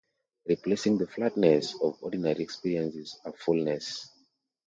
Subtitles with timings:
[0.47, 4.09] Replacing the flatness of ordinary experience is a fullness.